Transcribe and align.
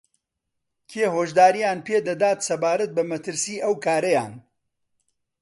کێ 0.89 1.05
هۆشدارییان 1.15 1.79
پێدەدات 1.87 2.39
سەبارەت 2.47 2.91
بە 2.97 3.03
مەترسیی 3.11 3.63
ئەو 3.63 3.73
کارەیان 3.85 4.33